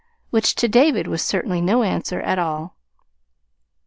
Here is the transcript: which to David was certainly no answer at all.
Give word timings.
which 0.31 0.55
to 0.55 0.67
David 0.67 1.05
was 1.05 1.21
certainly 1.21 1.61
no 1.61 1.83
answer 1.83 2.21
at 2.21 2.39
all. 2.39 2.75